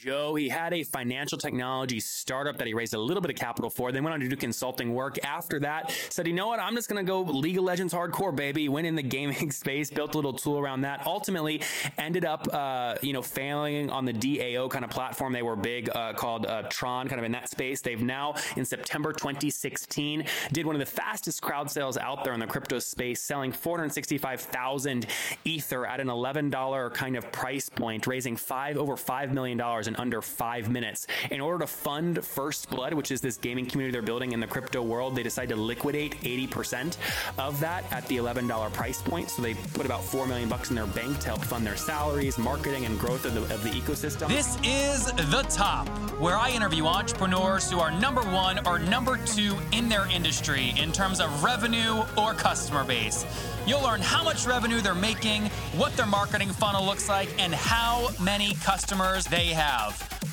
[0.00, 3.68] Joe, he had a financial technology startup that he raised a little bit of capital
[3.68, 3.92] for.
[3.92, 5.18] Then went on to do consulting work.
[5.22, 6.58] After that, said, you know what?
[6.58, 8.70] I'm just going to go League of Legends hardcore, baby.
[8.70, 11.06] Went in the gaming space, built a little tool around that.
[11.06, 11.60] Ultimately,
[11.98, 15.34] ended up, uh, you know, failing on the DAO kind of platform.
[15.34, 17.82] They were big uh, called uh, Tron, kind of in that space.
[17.82, 22.40] They've now, in September 2016, did one of the fastest crowd sales out there in
[22.40, 25.06] the crypto space, selling 465,000
[25.44, 29.60] Ether at an $11 kind of price point, raising five over $5 million
[29.90, 31.06] in under five minutes.
[31.30, 34.46] In order to fund First Blood, which is this gaming community they're building in the
[34.46, 36.96] crypto world, they decided to liquidate 80%
[37.38, 39.30] of that at the $11 price point.
[39.30, 42.38] So they put about four million bucks in their bank to help fund their salaries,
[42.38, 44.28] marketing, and growth of the, of the ecosystem.
[44.28, 45.88] This is The Top,
[46.20, 50.92] where I interview entrepreneurs who are number one or number two in their industry in
[50.92, 53.26] terms of revenue or customer base.
[53.66, 55.46] You'll learn how much revenue they're making,
[55.76, 59.79] what their marketing funnel looks like, and how many customers they have.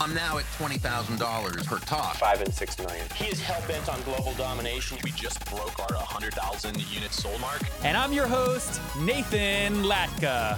[0.01, 2.15] I'm now at $20,000 per talk.
[2.17, 3.05] Five and six million.
[3.15, 4.97] He is hell bent on global domination.
[5.03, 7.61] We just broke our 100,000 unit sold mark.
[7.83, 10.57] And I'm your host, Nathan Latka.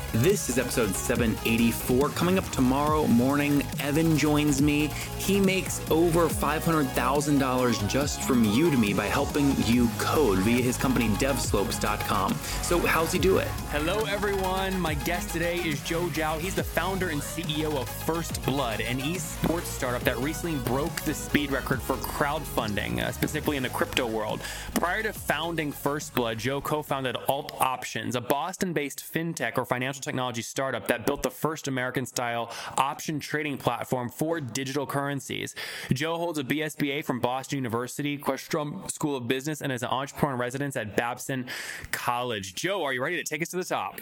[0.15, 2.09] This is episode 784.
[2.09, 4.87] Coming up tomorrow morning, Evan joins me.
[5.17, 12.33] He makes over $500,000 just from Udemy by helping you code via his company devslopes.com.
[12.61, 13.47] So, how's he do it?
[13.69, 14.77] Hello, everyone.
[14.81, 16.37] My guest today is Joe Zhao.
[16.41, 21.13] He's the founder and CEO of First Blood, an esports startup that recently broke the
[21.13, 24.41] speed record for crowdfunding, uh, specifically in the crypto world.
[24.73, 29.63] Prior to founding First Blood, Joe co founded Alt Options, a Boston based fintech or
[29.63, 35.55] financial technology startup that built the first American style option trading platform for digital currencies.
[35.93, 40.33] Joe holds a BSBA from Boston University, Questrom School of Business, and is an entrepreneur
[40.33, 41.47] in residence at Babson
[41.91, 42.55] College.
[42.55, 43.99] Joe, are you ready to take us to the top?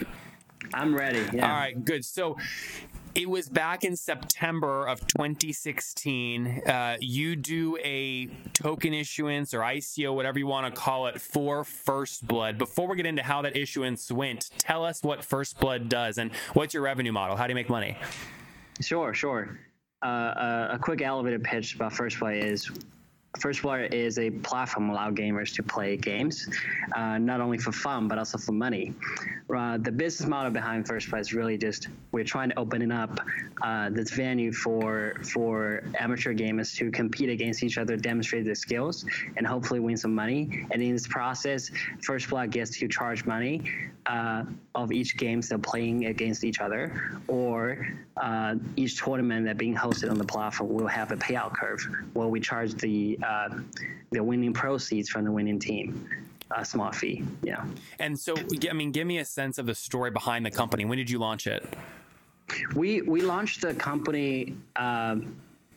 [0.74, 1.26] I'm ready.
[1.34, 1.52] Yeah.
[1.52, 2.04] All right, good.
[2.04, 2.38] So
[3.16, 6.62] it was back in September of 2016.
[6.66, 11.64] Uh, you do a token issuance or ICO, whatever you want to call it, for
[11.64, 12.58] First Blood.
[12.58, 16.32] Before we get into how that issuance went, tell us what First Blood does and
[16.54, 17.36] what's your revenue model?
[17.36, 17.98] How do you make money?
[18.82, 19.60] Sure, sure.
[20.02, 22.72] Uh, uh, a quick elevator pitch about First Blood is
[23.38, 26.50] First Blood is a platform allow gamers to play games,
[26.96, 28.94] uh, not only for fun but also for money.
[29.56, 33.20] Uh, the business model behind First Blood is really just we're trying to open up
[33.62, 39.06] uh, this venue for for amateur gamers to compete against each other, demonstrate their skills,
[39.38, 40.66] and hopefully win some money.
[40.72, 41.70] And in this process,
[42.02, 43.70] First Blood gets to charge money
[44.08, 47.88] uh, of each game they're playing against each other, or
[48.20, 51.82] uh, each tournament that being hosted on the platform will have a payout curve
[52.14, 53.50] where we charge the uh,
[54.12, 56.08] the winning proceeds from the winning team.
[56.52, 57.64] A small fee, yeah.
[58.00, 58.34] And so,
[58.68, 60.84] I mean, give me a sense of the story behind the company.
[60.84, 61.64] When did you launch it?
[62.76, 65.36] We we launched the company um,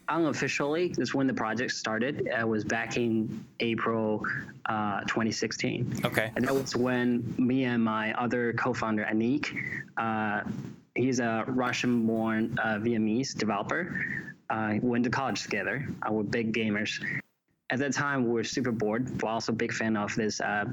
[0.08, 0.88] unofficially.
[0.88, 2.26] This is when the project started.
[2.26, 4.24] It was back in April
[4.66, 6.00] uh, 2016.
[6.04, 6.30] Okay.
[6.36, 9.54] And that was when me and my other co-founder Anik,
[9.96, 10.42] uh,
[10.94, 14.34] he's a Russian-born uh, Vietnamese developer.
[14.50, 15.86] Uh, went to college together.
[16.02, 17.02] Uh, we're big gamers.
[17.70, 19.22] At that time, we were super bored.
[19.22, 20.66] We're also big fan of this uh,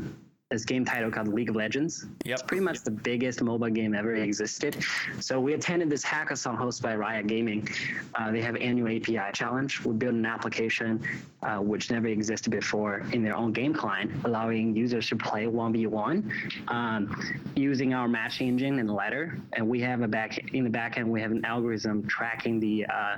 [0.49, 2.07] this game title called League of Legends.
[2.25, 2.33] Yep.
[2.33, 4.83] It's pretty much the biggest mobile game ever existed.
[5.19, 7.69] So we attended this hackathon hosted by Riot Gaming.
[8.15, 9.85] Uh, they have annual API challenge.
[9.85, 11.05] We built an application
[11.43, 16.67] uh, which never existed before in their own game client, allowing users to play 1v1
[16.67, 19.37] um, using our match engine and ladder.
[19.53, 22.87] And we have a back in the back end, we have an algorithm tracking the
[22.87, 23.17] uh,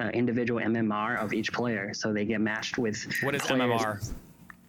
[0.00, 1.92] uh individual MMR of each player.
[1.92, 3.60] So they get matched with What is players.
[3.60, 4.14] MMR?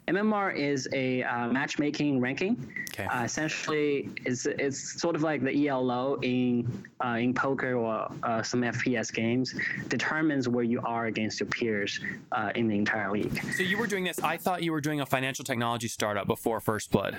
[0.08, 2.74] MMR is a uh, matchmaking ranking.
[2.92, 3.06] Okay.
[3.06, 6.68] Uh, essentially, it's it's sort of like the ELO in
[7.04, 9.56] uh, in poker or uh, some FPS games.
[9.88, 12.00] Determines where you are against your peers
[12.32, 13.42] uh, in the entire league.
[13.54, 14.20] So you were doing this.
[14.20, 17.18] I thought you were doing a financial technology startup before First Blood.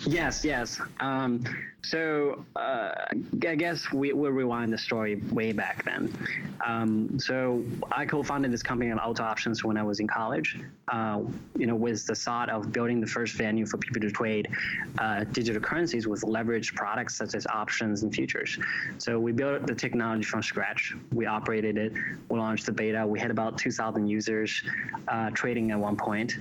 [0.00, 0.80] Yes, yes.
[1.00, 1.44] Um,
[1.82, 2.92] so uh,
[3.46, 6.12] I guess we will rewind the story way back then.
[6.64, 10.58] Um, so I co-founded this company of Alt Options when I was in college.
[10.88, 11.22] Uh,
[11.56, 14.48] you know, with the thought of building the first venue for people to trade
[14.98, 18.58] uh, digital currencies with leveraged products such as options and futures.
[18.98, 20.94] So we built the technology from scratch.
[21.12, 21.92] We operated it.
[22.28, 23.06] We launched the beta.
[23.06, 24.62] We had about 2,000 users
[25.08, 26.34] uh, trading at one point.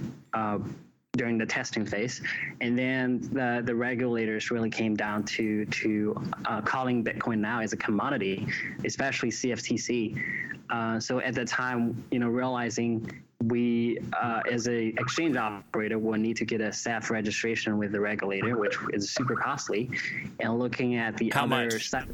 [1.15, 2.23] During the testing phase,
[2.59, 7.71] and then the the regulators really came down to to uh, calling Bitcoin now as
[7.71, 8.47] a commodity,
[8.83, 10.19] especially CFTC.
[10.71, 13.11] Uh, so at the time, you know, realizing
[13.43, 17.99] we uh, as a exchange operator will need to get a SEF registration with the
[17.99, 19.91] regulator, which is super costly,
[20.39, 21.89] and looking at the How other much?
[21.91, 22.07] side.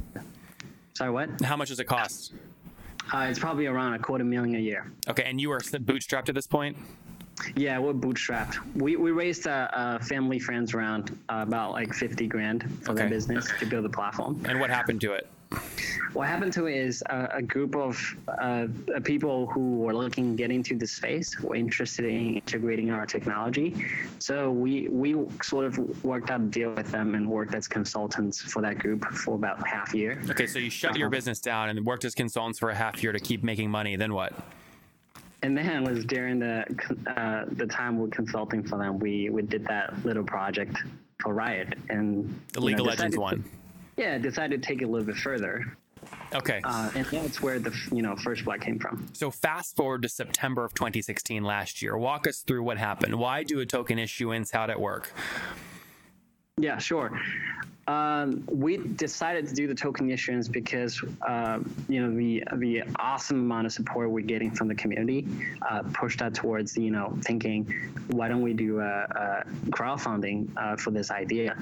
[0.93, 1.29] Sorry, what?
[1.41, 2.33] How much does it cost?
[3.13, 4.91] Uh, it's probably around a quarter million a year.
[5.07, 6.75] Okay, and you were bootstrapped at this point.
[7.55, 8.57] Yeah, we're bootstrapped.
[8.75, 13.05] We we raised a, a family friends round uh, about like fifty grand for the
[13.05, 14.41] business to build the platform.
[14.47, 15.27] And what happened to it?
[16.13, 18.67] What happened to it is a, a group of uh,
[19.03, 23.75] people who were looking to get into the space were interested in integrating our technology.
[24.19, 28.39] So we we sort of worked out a deal with them and worked as consultants
[28.41, 30.21] for that group for about half a year.
[30.29, 31.17] Okay, so you shut your Uh-huh.
[31.17, 33.95] business down and worked as consultants for a half year to keep making money.
[33.95, 34.33] Then what?
[35.41, 36.65] And then it was during the
[37.15, 40.77] uh, the time we're consulting for them, we we did that little project
[41.21, 43.43] for Riot and The League know, of Legends one.
[43.95, 45.65] Yeah, decided to take it a little bit further,
[46.33, 46.61] Okay.
[46.63, 49.07] uh, and that's where the you know first blood came from.
[49.13, 51.97] So fast forward to September of 2016 last year.
[51.97, 53.15] Walk us through what happened.
[53.15, 54.51] Why do a token issuance?
[54.51, 55.13] How'd it work?
[56.59, 57.11] Yeah, sure.
[57.87, 63.39] Um, we decided to do the token issuance because uh, you know the the awesome
[63.39, 65.27] amount of support we're getting from the community
[65.67, 67.65] uh, pushed us towards you know thinking,
[68.09, 71.57] why don't we do a, a crowdfunding uh, for this idea?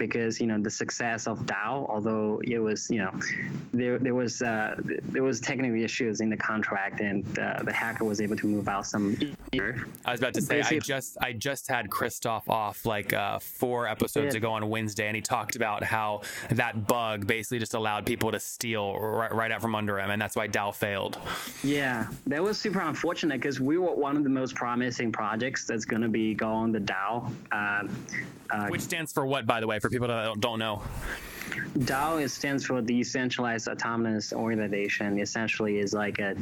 [0.00, 3.12] Because you know the success of DAO, although it was you know
[3.72, 4.74] there there was uh,
[5.14, 8.66] there was technical issues in the contract, and uh, the hacker was able to move
[8.66, 9.16] out some.
[9.52, 13.86] I was about to say I just I just had Christoph off like uh, four
[13.86, 14.38] episodes Yeah.
[14.38, 18.40] ago on Wednesday, and he talked about how that bug basically just allowed people to
[18.40, 21.18] steal right, right out from under him, and that's why DAO failed.
[21.62, 25.84] Yeah, that was super unfortunate because we were one of the most promising projects that's
[25.84, 27.30] going to be going the DAO.
[27.52, 27.88] Uh,
[28.50, 30.82] uh, Which stands for what, by the way, for people that don't- don't know?
[31.78, 35.18] DAO is, stands for Decentralized Autonomous Organization.
[35.18, 36.36] Essentially, is like a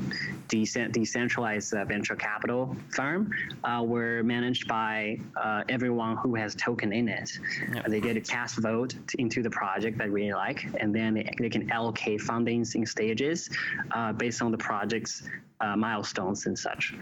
[0.48, 3.30] decent, decentralized uh, venture capital firm.
[3.64, 7.38] Uh, we're managed by uh, everyone who has token in it.
[7.74, 11.30] Uh, they get a cast vote into the project that really like, and then they,
[11.38, 13.50] they can allocate fundings in stages
[13.92, 15.22] uh, based on the project's
[15.60, 16.94] uh, milestones and such.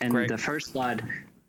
[0.00, 0.28] And Great.
[0.28, 1.04] the first blood,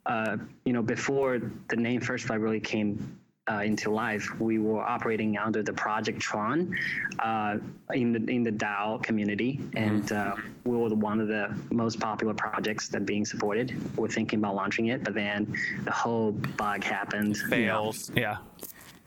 [0.05, 1.39] uh, you know, before
[1.69, 3.17] the name First Blood really came
[3.51, 6.75] uh, into life, we were operating under the Project Tron
[7.19, 7.57] uh,
[7.93, 12.33] in the in the DAO community, and uh, we were one of the most popular
[12.33, 13.75] projects that being supported.
[13.97, 17.37] We're thinking about launching it, but then the whole bug happened.
[17.51, 17.91] you know.
[17.91, 18.11] Fails.
[18.15, 18.37] Yeah.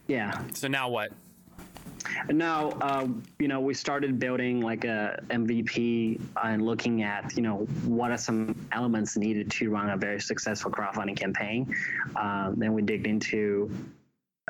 [0.06, 0.40] Yeah.
[0.52, 1.12] So now what?
[2.28, 3.08] Now, uh,
[3.40, 8.18] you know, we started building like a MVP and looking at, you know, what are
[8.18, 11.74] some elements needed to run a very successful crowdfunding campaign.
[12.14, 13.70] Um, then we digged into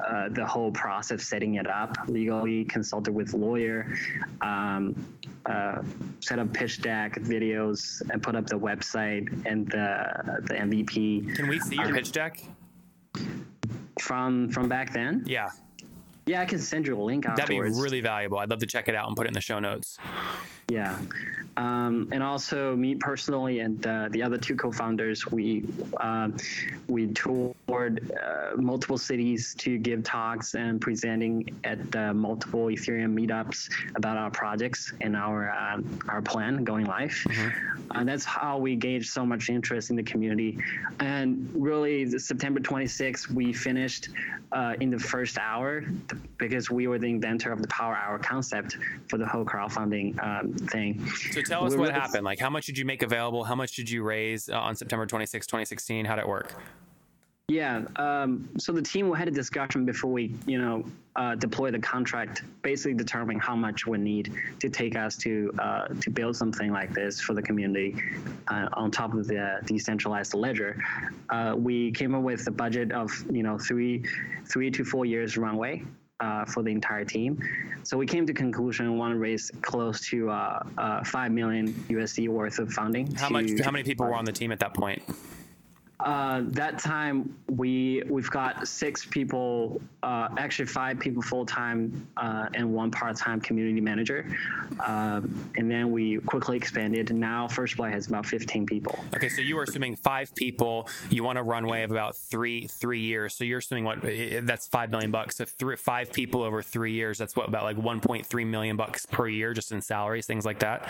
[0.05, 3.95] uh, the whole process, setting it up legally, consulted with lawyer,
[4.43, 4.95] um,
[5.47, 5.83] uh,
[6.21, 11.49] set up pitch deck, videos, and put up the website and the the MVP Can
[11.49, 12.43] we see your pitch deck?
[14.01, 15.25] from from back then.
[15.27, 15.49] Yeah.
[16.27, 17.49] Yeah, I can send you a link afterwards.
[17.49, 18.39] That'd be really valuable.
[18.39, 19.97] I'd love to check it out and put it in the show notes.
[20.69, 20.99] Yeah,
[21.57, 25.65] um, and also me personally and uh, the other two co-founders, we
[26.01, 26.37] um,
[26.87, 33.71] we toured uh, multiple cities to give talks and presenting at uh, multiple Ethereum meetups
[33.97, 37.17] about our projects and our um, our plan going live.
[37.93, 40.59] And that's how we gauged so much interest in the community.
[41.01, 44.09] And really, September 26th, we finished
[44.53, 45.85] uh, in the first hour
[46.39, 48.77] because we were the inventor of the Power Hour concept
[49.09, 51.07] for the whole crowdfunding um, thing.
[51.33, 52.25] So tell us what happened.
[52.25, 53.45] Like, how much did you make available?
[53.45, 56.05] How much did you raise uh, on September 26, 2016?
[56.05, 56.55] How did it work?
[57.49, 57.83] Yeah.
[57.95, 60.85] Um, so the team had a discussion before we, you know,
[61.15, 65.87] uh, deploy the contract, basically determining how much we need to take us to uh,
[66.01, 68.03] to build something like this for the community
[68.49, 70.83] uh, on top of the decentralized ledger.
[71.31, 74.05] Uh, we came up with a budget of, you know, three
[74.47, 75.85] three to four years runway.
[76.19, 77.39] Uh, for the entire team,
[77.83, 82.31] so we came to conclusion want to raise close to uh, uh, five million USD
[82.31, 83.15] worth of funding.
[83.15, 83.51] How to- much?
[83.63, 85.03] How many people were on the team at that point?
[86.01, 92.49] Uh, that time we we've got six people, uh, actually five people full time uh,
[92.55, 94.27] and one part time community manager,
[94.85, 97.15] um, and then we quickly expanded.
[97.15, 98.99] Now First Blood has about 15 people.
[99.15, 100.89] Okay, so you are assuming five people.
[101.09, 103.35] You want a runway of about three three years.
[103.35, 104.03] So you're assuming what?
[104.03, 105.37] That's five million bucks.
[105.37, 107.17] So three, five people over three years.
[107.17, 110.89] That's what about like 1.3 million bucks per year just in salaries, things like that.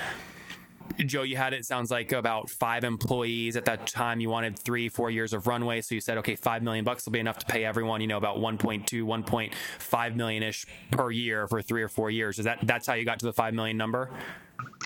[1.05, 4.21] Joe, you had it sounds like about five employees at that time.
[4.21, 7.13] You wanted three, four years of runway, so you said, okay, five million bucks will
[7.13, 8.01] be enough to pay everyone.
[8.01, 12.39] You know, about 1.2, 1.5 million ish per year for three or four years.
[12.39, 14.11] Is that that's how you got to the five million number?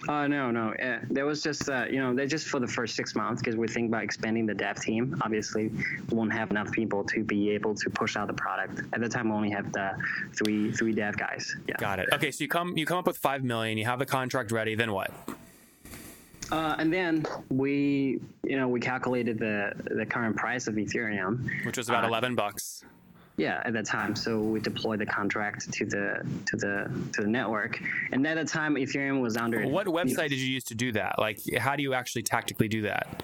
[0.09, 0.73] Uh, no, no.
[0.73, 3.57] Uh, there was just, uh, you know, they're just for the first six months because
[3.57, 5.21] we think about expanding the dev team.
[5.23, 8.81] Obviously, we won't have enough people to be able to push out the product.
[8.95, 9.93] At the time, we only have the
[10.33, 11.55] three three dev guys.
[11.69, 11.77] Yeah.
[11.79, 12.09] Got it.
[12.13, 13.77] Okay, so you come you come up with five million.
[13.77, 14.75] You have the contract ready.
[14.75, 15.13] Then what?
[16.53, 21.77] Uh, and then we, you know, we calculated the the current price of Ethereum, which
[21.77, 22.85] was about uh, eleven bucks.
[23.37, 24.15] Yeah, at that time.
[24.17, 27.81] So we deployed the contract to the to the to the network,
[28.13, 29.67] and at that time, Ethereum was under.
[29.67, 31.19] What website did you use to do that?
[31.19, 33.23] Like, how do you actually tactically do that?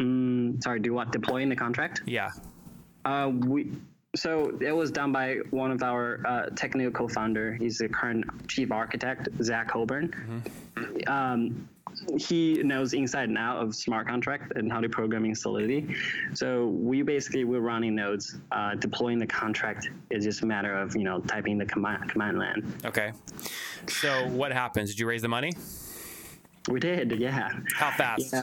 [0.00, 1.12] Mm, sorry, do what?
[1.12, 2.02] Deploying the contract?
[2.06, 2.30] Yeah.
[3.04, 3.72] Uh, we
[4.16, 7.54] so it was done by one of our uh, technical co-founder.
[7.54, 10.42] He's the current chief architect, Zach Coburn.
[10.76, 11.12] Mm-hmm.
[11.12, 11.68] Um,
[12.16, 15.94] he knows inside and out of smart contract and how to programming Solidity.
[16.34, 20.96] So we basically we're running nodes, uh, deploying the contract is just a matter of
[20.96, 22.72] you know typing the command command line.
[22.84, 23.12] Okay.
[23.88, 24.90] So what happens?
[24.90, 25.52] Did you raise the money?
[26.68, 27.50] We did, yeah.
[27.74, 28.32] How fast?
[28.32, 28.42] Yeah.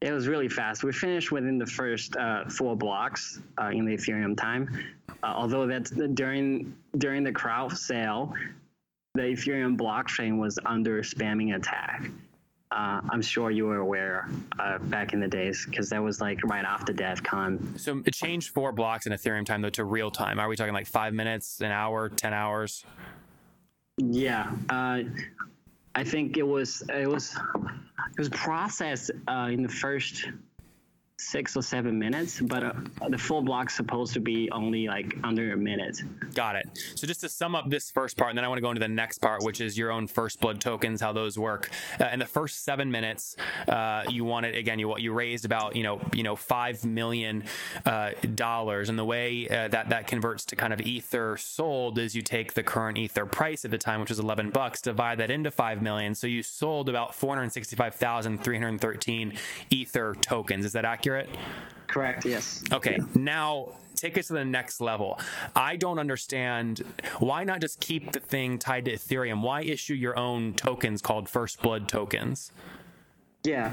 [0.00, 0.84] It was really fast.
[0.84, 4.68] We finished within the first uh, four blocks uh, in the Ethereum time.
[5.22, 8.34] Uh, although that's during during the crowd sale,
[9.14, 12.10] the Ethereum blockchain was under spamming attack.
[12.74, 14.28] Uh, I'm sure you were aware
[14.58, 17.78] uh, back in the days because that was like right after DevCon.
[17.78, 20.40] So it changed four blocks in Ethereum time though to real time.
[20.40, 22.84] Are we talking like five minutes, an hour, ten hours?
[23.98, 25.02] Yeah, uh,
[25.94, 27.36] I think it was it was
[28.10, 30.26] it was processed uh, in the first
[31.16, 32.72] six or seven minutes, but uh,
[33.08, 36.02] the full block's supposed to be only like under a minute.
[36.34, 36.66] Got it.
[36.96, 38.80] So just to sum up this first part, and then I want to go into
[38.80, 41.70] the next part, which is your own first blood tokens, how those work.
[42.00, 43.36] Uh, in the first seven minutes,
[43.68, 47.44] uh, you wanted again, you you raised about you know you know five million
[47.86, 52.16] uh, dollars, and the way uh, that that converts to kind of ether sold is
[52.16, 55.30] you take the current ether price at the time, which was eleven bucks, divide that
[55.30, 59.32] into five million, so you sold about four hundred sixty-five thousand three hundred thirteen
[59.70, 60.64] ether tokens.
[60.64, 61.03] Is that accurate?
[61.04, 61.28] Accurate?
[61.86, 62.64] Correct, yes.
[62.72, 63.06] Okay, yeah.
[63.14, 65.20] now take us to the next level.
[65.54, 66.82] I don't understand
[67.18, 69.42] why not just keep the thing tied to Ethereum?
[69.42, 72.52] Why issue your own tokens called First Blood tokens?
[73.44, 73.72] Yeah.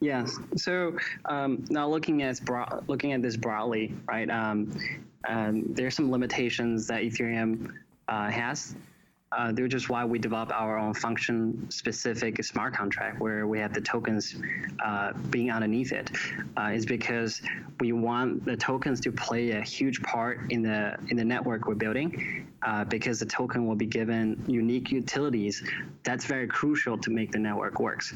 [0.00, 0.38] Yes.
[0.56, 4.28] So um, now looking at broad, looking at this broadly, right?
[4.28, 4.78] Um,
[5.26, 7.72] um, there's some limitations that Ethereum
[8.06, 8.76] uh, has
[9.36, 13.74] uh, which is why we develop our own function specific smart contract where we have
[13.74, 14.36] the tokens
[14.84, 16.10] uh, being underneath it.
[16.56, 17.42] Uh, is because
[17.80, 21.74] we want the tokens to play a huge part in the in the network we're
[21.74, 25.62] building uh, because the token will be given unique utilities
[26.02, 28.14] that's very crucial to make the network works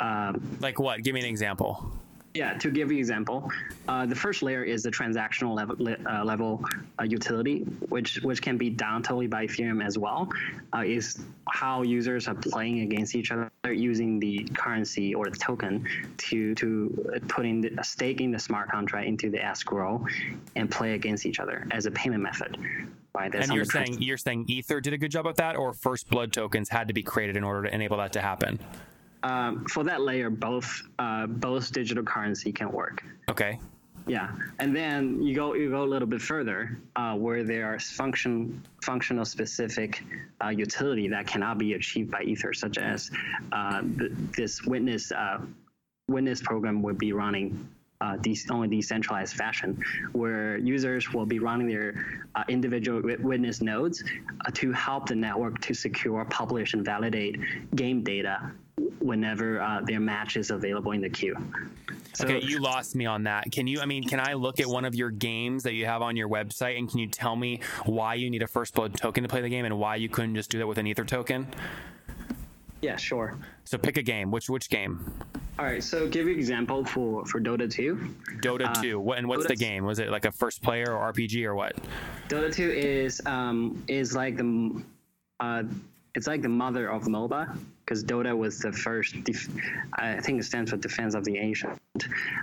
[0.00, 1.92] um, like what give me an example
[2.34, 3.50] yeah, to give you example,
[3.88, 6.64] uh, the first layer is the transactional level, uh, level
[6.98, 10.30] uh, utility, which which can be done totally by Ethereum as well.
[10.74, 15.86] Uh, is how users are playing against each other using the currency or the token
[16.16, 20.04] to to put in the, staking the smart contract into the escrow
[20.56, 22.56] and play against each other as a payment method.
[23.14, 26.08] Right, and you're saying you're saying Ether did a good job of that, or First
[26.08, 28.58] Blood tokens had to be created in order to enable that to happen
[29.22, 33.02] um, for that layer, both uh, both digital currency can work.
[33.30, 33.58] Okay.
[34.06, 37.78] Yeah, and then you go you go a little bit further uh, where there are
[37.78, 40.02] function functional specific
[40.42, 43.10] uh, utility that cannot be achieved by Ether, such as
[43.52, 43.82] uh,
[44.36, 45.40] this witness uh,
[46.08, 47.68] witness program would be running
[48.00, 49.80] uh, de- only decentralized fashion,
[50.12, 54.02] where users will be running their uh, individual witness nodes
[54.44, 57.38] uh, to help the network to secure, publish, and validate
[57.76, 58.50] game data
[59.02, 61.36] whenever uh, their match is available in the queue.
[62.14, 63.50] So, okay, you lost me on that.
[63.50, 63.80] Can you?
[63.80, 66.28] I mean, can I look at one of your games that you have on your
[66.28, 69.40] website, and can you tell me why you need a first blood token to play
[69.40, 71.46] the game, and why you couldn't just do that with an ether token?
[72.82, 73.38] Yeah, sure.
[73.64, 74.30] So pick a game.
[74.30, 75.10] Which which game?
[75.58, 75.82] All right.
[75.82, 77.96] So give you example for for Dota 2.
[78.40, 79.00] Dota uh, 2.
[79.00, 79.84] What and what's Dota the game?
[79.84, 81.76] Was it like a first player or RPG or what?
[82.28, 84.82] Dota 2 is um is like the
[85.38, 85.62] uh
[86.14, 89.48] it's like the mother of MOBA because Dota was the first, def-
[89.94, 91.78] I think it stands for Defense of the Ancient,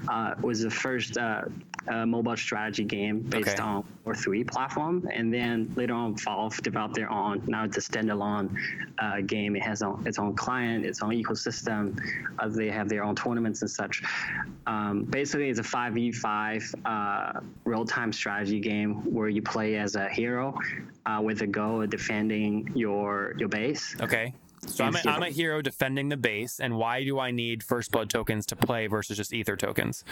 [0.08, 1.44] uh, was the first uh,
[1.88, 3.62] uh, mobile strategy game based Okay.
[3.62, 5.08] on War 3 platform.
[5.14, 8.56] And then later on, Valve developed their own, now it's a standalone
[9.00, 9.56] uh, game.
[9.56, 12.00] It has own, its own client, its own ecosystem.
[12.38, 14.04] Uh, they have their own tournaments and such.
[14.68, 20.10] Um, basically, it's a 5v5 uh, real time strategy game where you play as a
[20.10, 20.60] hero
[21.06, 23.96] uh, with the goal of defending your, your base.
[24.02, 24.34] Okay.
[24.70, 27.92] So I'm a, I'm a hero defending the base, and why do I need first
[27.92, 30.04] blood tokens to play versus just ether tokens?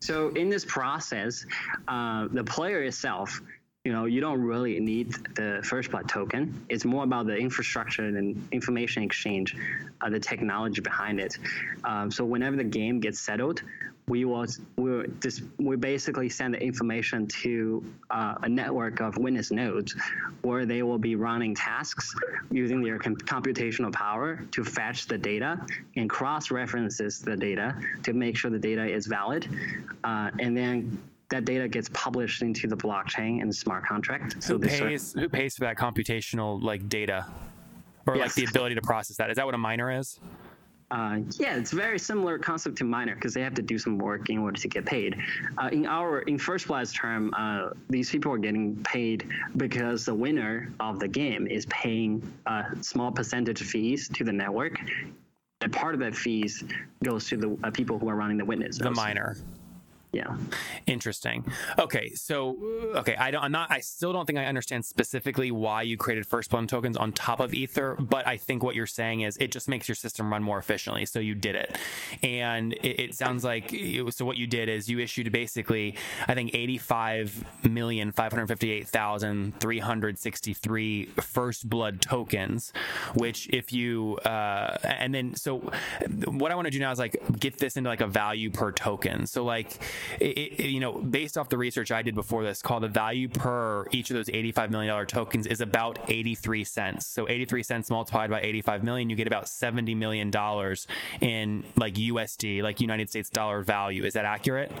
[0.00, 1.46] So in this process,
[1.88, 3.40] uh, the player itself,
[3.84, 6.66] you know, you don't really need the first blood token.
[6.68, 9.56] It's more about the infrastructure and information exchange,
[10.00, 11.38] uh, the technology behind it.
[11.84, 13.62] Um, so whenever the game gets settled,
[14.06, 14.46] we will
[14.76, 19.94] we just we basically send the information to uh, a network of witness nodes,
[20.42, 22.14] where they will be running tasks
[22.50, 25.58] using their com- computational power to fetch the data
[25.96, 29.48] and cross references the data to make sure the data is valid,
[30.04, 30.98] uh, and then
[31.30, 34.42] that data gets published into the blockchain and smart contract.
[34.42, 37.26] So Who sort- pays who pays for that computational like data,
[38.06, 39.30] or like the ability to process that?
[39.30, 40.20] Is that what a miner is?
[40.94, 44.30] Uh, yeah, it's very similar concept to miner because they have to do some work
[44.30, 45.16] in order to get paid.
[45.58, 50.14] Uh, in our in first blood's term, uh, these people are getting paid because the
[50.14, 54.78] winner of the game is paying a small percentage fees to the network,
[55.62, 56.62] and part of that fees
[57.02, 58.78] goes to the uh, people who are running the witness.
[58.78, 59.36] The miner.
[60.14, 60.36] Yeah.
[60.86, 61.44] Interesting.
[61.78, 62.56] Okay, so
[62.96, 63.42] okay, I don't.
[63.42, 63.70] I'm not.
[63.70, 67.40] I still don't think I understand specifically why you created first blood tokens on top
[67.40, 70.42] of Ether, but I think what you're saying is it just makes your system run
[70.42, 71.06] more efficiently.
[71.06, 71.76] So you did it,
[72.22, 74.24] and it, it sounds like you, so.
[74.24, 81.68] What you did is you issued basically, I think, 85 million 558 thousand 363 first
[81.68, 82.72] blood tokens,
[83.14, 85.58] which if you uh, and then so
[86.26, 88.72] what I want to do now is like get this into like a value per
[88.72, 89.26] token.
[89.26, 89.78] So like
[90.20, 93.28] it, it, you know based off the research I did before this, called the value
[93.28, 97.06] per each of those 85 million dollar tokens is about 83 cents.
[97.06, 100.86] So 83 cents multiplied by 85 million, you get about 70 million dollars
[101.20, 104.04] in like USD, like United States dollar value.
[104.04, 104.72] Is that accurate?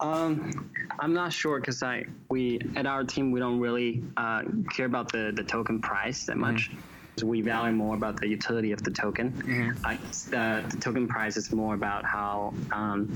[0.00, 4.86] Um, I'm not sure because I we at our team we don't really uh, care
[4.86, 6.70] about the the token price that much.
[6.70, 6.78] 'cause
[7.24, 9.76] We value more about the utility of the token.
[9.84, 13.14] I guess the, the token price is more about how um,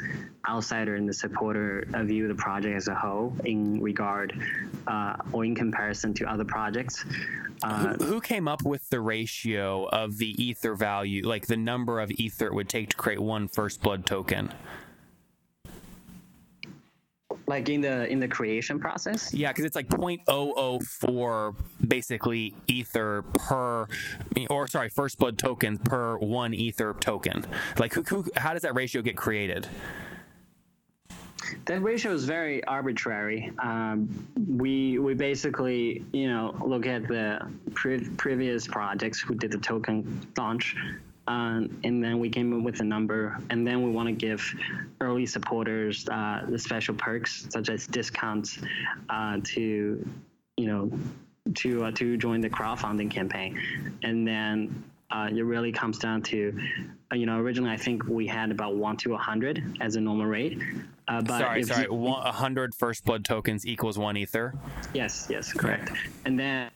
[0.48, 4.38] outsider and the supporter uh, view the project as a whole in regard
[4.86, 7.04] uh, or in comparison to other projects.
[7.62, 12.10] Uh, Who came up with the ratio of the ether value, like the number of
[12.12, 14.52] ether it would take to create one first blood token?
[17.52, 19.34] Like in the in the creation process.
[19.34, 21.54] Yeah, because it's like 0.004
[21.86, 23.86] basically ether per,
[24.48, 27.44] or sorry, first blood tokens per one ether token.
[27.78, 29.68] Like, who, who, how does that ratio get created?
[31.66, 33.52] That ratio is very arbitrary.
[33.58, 34.08] Um,
[34.48, 40.26] we we basically you know look at the pre- previous projects who did the token
[40.38, 40.74] launch,
[41.28, 44.42] um, and then we came up with a number, and then we want to give
[45.00, 48.58] early supporters uh, the special perks such as discounts
[49.08, 50.04] uh, to
[50.56, 50.90] you know
[51.54, 53.58] to uh, to join the crowdfunding campaign,
[54.02, 56.58] and then uh, it really comes down to,
[57.12, 60.00] uh, you know, originally I think we had about one to a hundred as a
[60.00, 60.58] normal rate.
[61.12, 64.54] Uh, but sorry, sorry, you- 100 first blood tokens equals one ether.
[64.94, 65.92] Yes, yes, correct.
[66.24, 66.70] And then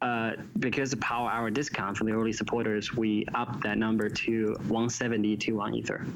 [0.00, 4.54] uh, because of power hour discount for the early supporters, we upped that number to
[4.68, 6.06] 170 to one ether.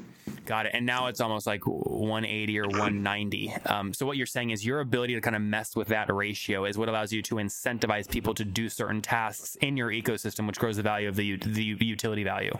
[0.47, 0.71] Got it.
[0.73, 3.53] And now it's almost like 180 or 190.
[3.67, 6.65] Um, so what you're saying is your ability to kind of mess with that ratio
[6.65, 10.57] is what allows you to incentivize people to do certain tasks in your ecosystem, which
[10.57, 12.57] grows the value of the the utility value.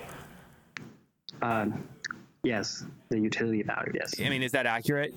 [1.42, 1.66] Uh,
[2.44, 3.94] yes, the utility value.
[3.94, 5.14] Yes, I mean, is that accurate?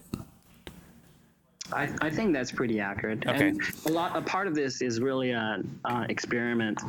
[1.73, 3.27] I, I think that's pretty accurate.
[3.27, 3.49] Okay.
[3.49, 6.81] And a lot, a part of this is really an uh, experiment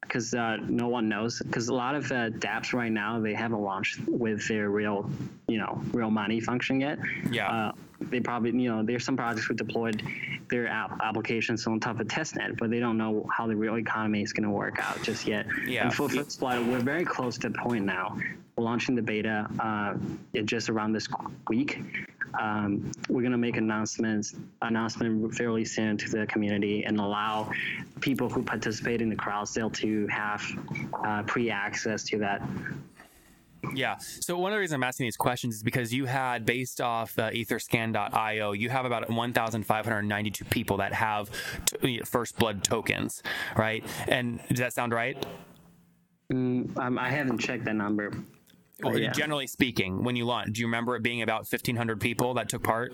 [0.00, 1.40] because uh, no one knows.
[1.40, 5.10] Because a lot of uh, dApps right now they haven't launched with their real,
[5.46, 6.98] you know, real money function yet.
[7.30, 7.72] Yeah.
[8.00, 10.02] They probably, you know, there's some projects who deployed
[10.48, 14.22] their app applications on top of testnet, but they don't know how the real economy
[14.22, 15.46] is going to work out just yet.
[15.66, 15.84] Yeah.
[15.84, 18.18] And for Blood, we're very close to the point now.
[18.56, 19.94] We're launching the beta uh,
[20.44, 21.08] just around this
[21.48, 21.80] week.
[22.40, 27.50] Um, we're going to make announcements announcement fairly soon to the community and allow
[28.00, 30.44] people who participate in the crowd sale to have
[31.04, 32.42] uh, pre-access to that
[33.74, 33.96] Yeah.
[33.98, 37.18] So one of the reasons I'm asking these questions is because you had, based off
[37.18, 41.30] uh, Etherscan.io, you have about 1,592 people that have
[41.66, 43.22] t- first blood tokens,
[43.56, 43.84] right?
[44.08, 45.24] And does that sound right?
[46.32, 48.12] Mm, um, I haven't checked that number.
[48.82, 49.12] Well, yeah.
[49.12, 52.62] Generally speaking, when you launched, do you remember it being about 1,500 people that took
[52.62, 52.92] part?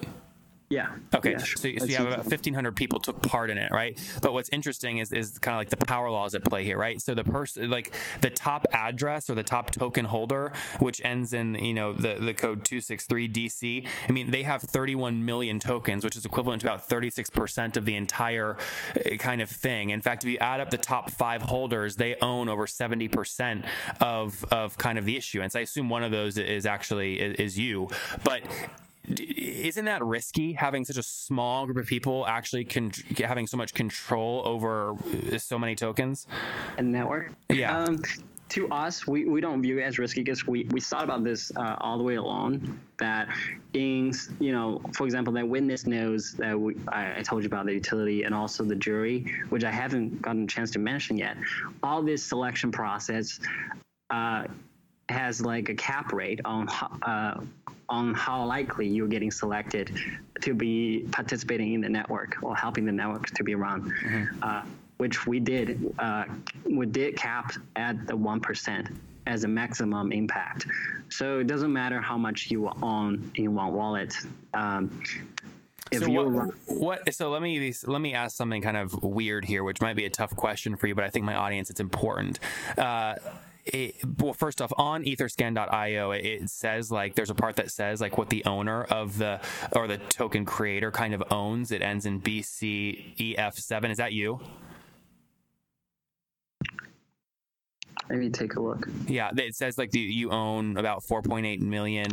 [0.71, 0.95] Yeah.
[1.13, 1.79] Okay, Yeah, so, sure.
[1.81, 3.99] so you have about 1,500 people took part in it, right?
[4.23, 7.03] But what's interesting is, is kind of like the power laws at play here, right?
[7.03, 11.57] So the person, like the top address or the top token holder, which ends in
[11.57, 13.87] you know the the code 263 DC.
[14.09, 17.85] I mean, they have 31 million tokens, which is equivalent to about 36 percent of
[17.85, 18.57] the entire
[18.95, 19.91] uh, kind of thing.
[19.91, 23.65] In fact, if you add up the top five holders, they own over 70 percent
[24.01, 25.57] of of kind of the issuance.
[25.57, 27.89] I assume one of those is actually is, is you,
[28.23, 28.43] but
[29.09, 33.75] isn't that risky having such a small group of people actually con- having so much
[33.75, 34.93] control over
[35.33, 36.27] uh, so many tokens
[36.79, 37.33] a network.
[37.49, 37.79] Yeah.
[37.79, 38.03] Um,
[38.51, 41.53] to us, we, we don't view it as risky because we, we thought about this
[41.57, 42.81] uh, all the way along.
[42.99, 43.29] That
[43.75, 47.67] in you know, for example, that witness nodes that we, I, I told you about
[47.67, 51.37] the utility and also the jury, which I haven't gotten a chance to mention yet.
[51.83, 53.39] All this selection process
[54.11, 54.45] uh,
[55.11, 57.41] has like a cap rate on uh,
[57.89, 59.93] on how likely you're getting selected
[60.41, 63.93] to be participating in the network or helping the network to be run,
[64.43, 64.63] uh,
[64.99, 65.93] which we did.
[65.99, 66.25] Uh,
[66.65, 68.89] we did cap at the one percent
[69.27, 70.67] as a maximum impact.
[71.09, 74.15] So it doesn't matter how much you own in one wallet.
[74.55, 75.03] Um,
[75.91, 79.65] if so what, what so let me let me ask something kind of weird here
[79.65, 82.39] which might be a tough question for you but i think my audience it's important
[82.79, 83.17] uh
[83.75, 88.19] it, well, first off, on etherscan.io, it, says like there's a part that says like
[88.19, 89.41] what the owner of the
[89.75, 91.71] or the token creator kind of owns.
[91.71, 93.91] It ends in BCEF7.
[93.91, 94.41] Is that you?
[98.09, 98.89] Let me take a look.
[99.07, 102.09] Yeah, it says like the, you own about 4.8 million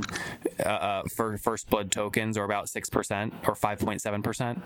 [0.64, 4.62] uh, uh, for First Blood tokens, or about six percent, or 5.7 percent.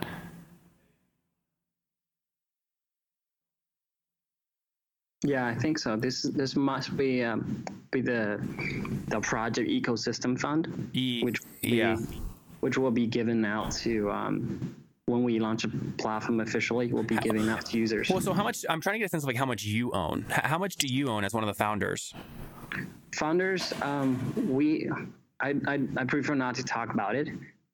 [5.23, 5.95] Yeah, I think so.
[5.95, 8.41] This this must be um, be the
[9.07, 11.95] the project ecosystem fund, E- which will yeah.
[11.95, 12.21] be,
[12.61, 16.91] which will be given out to um, when we launch a platform officially.
[16.91, 18.09] We'll be giving out to users.
[18.09, 18.65] Well, so how much?
[18.67, 20.25] I'm trying to get a sense of like how much you own.
[20.29, 22.13] How much do you own as one of the founders?
[23.15, 24.89] Founders, um, we
[25.39, 27.27] I, I I prefer not to talk about it,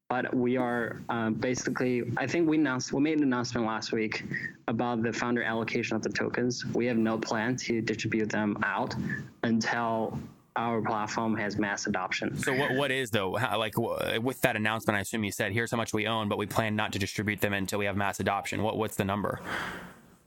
[0.09, 2.03] but we are um, basically.
[2.17, 4.23] I think we announced we made an announcement last week
[4.67, 6.65] about the founder allocation of the tokens.
[6.65, 8.95] We have no plan to distribute them out
[9.43, 10.17] until
[10.55, 12.37] our platform has mass adoption.
[12.39, 13.35] So what what is though?
[13.35, 16.29] How, like wh- with that announcement, I assume you said here's how much we own,
[16.29, 18.63] but we plan not to distribute them until we have mass adoption.
[18.63, 19.41] What what's the number?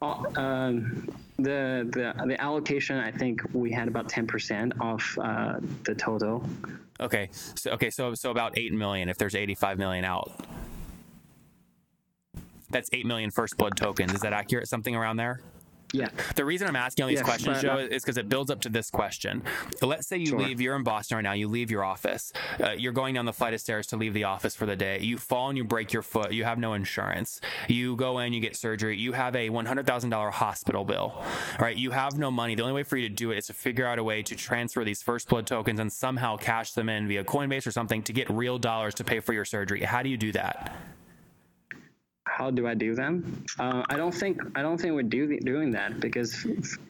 [0.03, 5.95] Um, the the the allocation, I think we had about ten percent of uh, the
[5.95, 6.43] total.
[7.01, 9.09] Okay, so okay, so so about eight million.
[9.09, 10.33] If there's 85 million out,
[12.71, 14.13] that's eight million first blood tokens.
[14.13, 14.69] Is that accurate?
[14.69, 15.41] Something around there?
[15.93, 16.09] Yeah.
[16.37, 18.51] The reason I'm asking all these Yes, questions, but, Joe, uh, is because it builds
[18.51, 19.43] up to this question.
[19.83, 20.39] Let's say you Sure.
[20.41, 23.33] leave, you're in Boston right now, you leave your office, uh, you're going down the
[23.33, 25.01] flight of stairs to leave the office for the day.
[25.01, 27.41] You fall and you break your foot, you have no insurance.
[27.69, 31.23] You go in, you get surgery, you have a $100,000 hospital bill,
[31.59, 31.77] right?
[31.77, 32.55] You have no money.
[32.55, 34.37] The only way for you to do it is to figure out a way to
[34.37, 38.13] transfer these first blood tokens and somehow cash them in via Coinbase or something to
[38.13, 39.81] get real dollars to pay for your surgery.
[39.83, 40.73] How do you do that?
[42.41, 43.45] How do I do them?
[43.59, 46.47] Uh, I don't think I don't think we're do, doing that because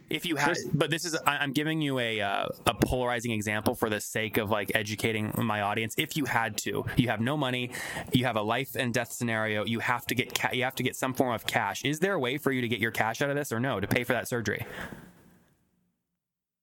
[0.08, 3.74] If you had, but this is, I- I'm giving you a uh, a polarizing example
[3.74, 5.96] for the sake of like educating my audience.
[5.98, 7.72] If you had to, you have no money,
[8.12, 10.84] you have a life and death scenario, you have to get ca- you have to
[10.84, 11.84] get some form of cash.
[11.84, 13.80] Is there a way for you to get your cash out of this, or no,
[13.80, 14.64] to pay for that surgery?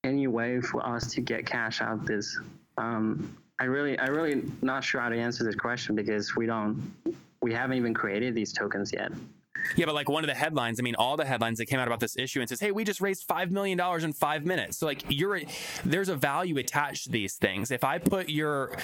[0.04, 2.40] any way for us to get cash out of this,
[2.78, 6.90] um, I really I really not sure how to answer this question because we don't
[7.40, 9.12] we haven't even created these tokens yet.
[9.76, 11.86] Yeah, but like one of the headlines, I mean, all the headlines that came out
[11.86, 14.78] about this issue and says, "Hey, we just raised five million dollars in five minutes."
[14.78, 15.40] So like, you're
[15.84, 17.70] there's a value attached to these things.
[17.70, 18.76] If I put your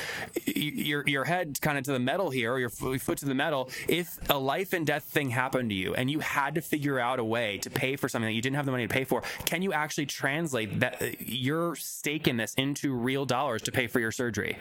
[0.47, 3.71] your your head kind of to the metal here, or your foot to the metal,
[3.89, 7.19] if a life and death thing happened to you and you had to figure out
[7.19, 9.23] a way to pay for something that you didn't have the money to pay for,
[9.45, 14.01] can you actually translate that your stake in this into real dollars to pay for
[14.01, 14.59] your surgery?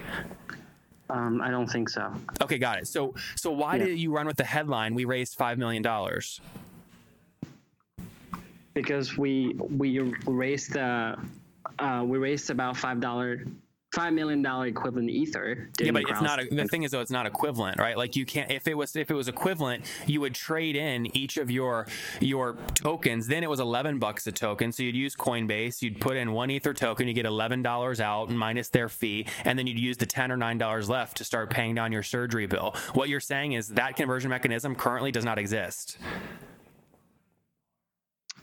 [1.10, 2.14] Um, I don't think so.
[2.42, 2.88] Okay, got it.
[2.88, 3.86] So so why Yeah.
[3.86, 4.96] did you run with the headline?
[4.96, 6.40] We raised five million dollars.
[8.74, 11.16] because we we raised uh,
[11.80, 13.44] uh, we raised about five dollar
[13.94, 15.70] five million dollar equivalent ether.
[15.80, 16.42] Yeah, but the it's not.
[16.42, 17.98] A, the thing is, though, it's not equivalent, right?
[17.98, 18.52] Like you can't.
[18.52, 21.88] If it was, if it was equivalent, you would trade in each of your
[22.20, 23.28] your tokens.
[23.28, 24.72] Then it was eleven bucks a token.
[24.72, 25.82] So you'd use Coinbase.
[25.82, 27.08] You'd put in one Ether token.
[27.08, 30.38] You get eleven dollars out minus their fee, and then you'd use the ten or
[30.38, 32.76] nine dollars left to start paying down your surgery bill.
[32.94, 35.98] What you're saying is that conversion mechanism currently does not exist.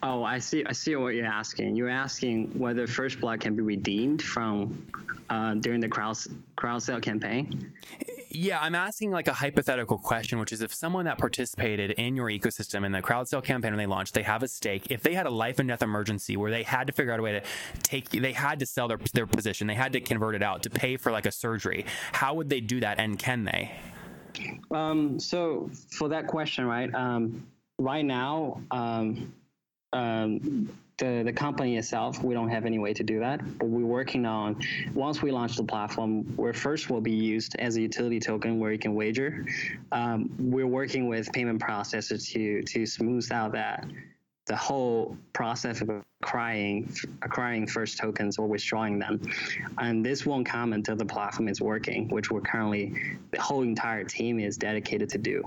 [0.03, 0.65] Oh, I see.
[0.65, 1.77] I see what you're asking.
[1.77, 4.87] You're asking whether First Blood can be redeemed from
[5.29, 6.17] uh, during the crowd
[6.57, 7.73] crowd sale campaign.
[8.31, 12.29] Yeah, I'm asking like a hypothetical question, which is if someone that participated in your
[12.29, 14.87] ecosystem in the crowd sale campaign when they launched, they have a stake.
[14.89, 17.23] If they had a life and death emergency where they had to figure out a
[17.23, 17.43] way to
[17.83, 20.71] take, they had to sell their their position, they had to convert it out to
[20.71, 21.85] pay for like a surgery.
[22.13, 23.73] How would they do that, and can they?
[24.71, 26.95] Um, so for that question, right?
[26.95, 27.47] Um,
[27.79, 29.33] right now, um,
[29.93, 33.41] um, the, the company itself, we don't have any way to do that.
[33.59, 34.61] But we're working on
[34.95, 38.73] once we launch the platform, where first will be used as a utility token where
[38.73, 39.47] you can wager.
[39.93, 43.87] Um, we're working with payment processors to to smooth out that
[44.47, 45.91] the whole process of
[46.23, 49.23] acquiring acquiring first tokens or withdrawing them.
[49.79, 54.05] And this won't come until the platform is working, which we're currently the whole entire
[54.05, 55.43] team is dedicated to do.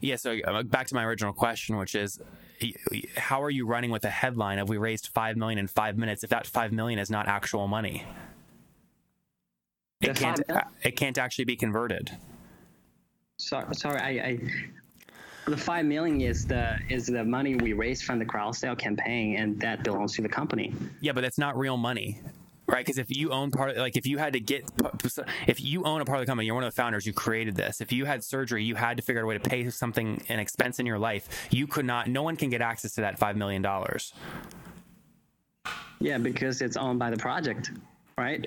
[0.00, 2.20] Yeah, so uh, back to my original question, which is
[3.16, 6.24] how are you running with a headline of we raised 5 million in 5 minutes
[6.24, 8.04] if that 5 million is not actual money?
[10.00, 10.40] It can't
[10.82, 12.10] it can't actually be converted.
[13.38, 14.38] Sorry, sorry I, I
[15.46, 19.36] the five million is the is the money we raised from the crowd sale campaign,
[19.38, 20.72] and that belongs to the company.
[21.00, 22.20] Yeah, but it's not real money
[22.68, 22.84] right?
[22.84, 24.70] Because if you own part, like if you had to get,
[25.46, 27.56] if you own a part of the company, you're one of the founders, you created
[27.56, 27.80] this.
[27.80, 30.38] If you had surgery, you had to figure out a way to pay something, an
[30.38, 31.48] expense in your life.
[31.50, 32.08] You could not.
[32.08, 34.12] No one can get access to that five million dollars.
[36.00, 37.72] Yeah, because it's owned by the project
[38.18, 38.46] right?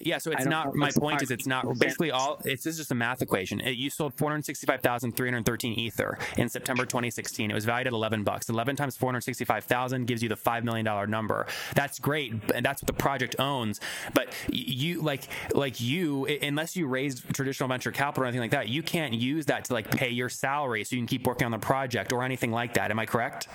[0.00, 0.74] Yeah, so it's not.
[0.74, 2.40] My point is, it's not basically all.
[2.44, 3.60] It's this is just a math equation.
[3.60, 7.50] It, you sold four hundred sixty-five thousand three hundred thirteen ether in September 2016.
[7.50, 8.48] It was valued at eleven bucks.
[8.48, 11.46] Eleven times four hundred sixty-five thousand gives you the five million dollar number.
[11.74, 13.80] That's great, and that's what the project owns.
[14.14, 18.68] But you like like you, unless you raise traditional venture capital or anything like that,
[18.68, 21.50] you can't use that to like pay your salary so you can keep working on
[21.50, 22.90] the project or anything like that.
[22.90, 23.48] Am I correct?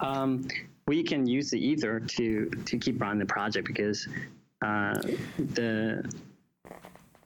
[0.00, 0.46] Um,
[0.86, 4.08] we can use the ether to to keep running the project because
[4.64, 4.94] uh,
[5.38, 6.04] the